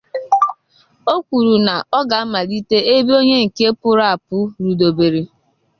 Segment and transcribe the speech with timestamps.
[1.13, 5.21] O kwuru na ọ ga-amàlite ebe onye nke pụrụ apụ rụdobere